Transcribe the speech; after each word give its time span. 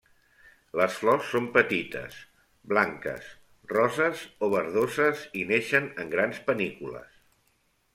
Les 0.79 0.95
flors 1.01 1.27
són 1.33 1.49
petites, 1.57 2.17
blanques, 2.73 3.29
roses 3.77 4.27
o 4.49 4.53
verdoses 4.57 5.25
i 5.45 5.49
neixen 5.55 5.91
en 6.05 6.15
grans 6.19 6.47
panícules. 6.53 7.19